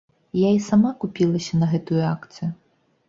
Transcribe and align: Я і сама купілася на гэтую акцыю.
Я 0.47 0.53
і 0.59 0.61
сама 0.69 0.93
купілася 1.05 1.61
на 1.63 1.71
гэтую 1.75 2.03
акцыю. 2.15 2.51